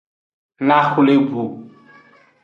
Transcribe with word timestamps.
Naxwle 0.67 1.15
bu. 1.31 1.41